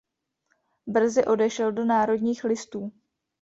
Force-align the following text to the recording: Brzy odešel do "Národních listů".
Brzy 0.87 1.25
odešel 1.25 1.71
do 1.71 1.85
"Národních 1.85 2.43
listů". 2.43 2.91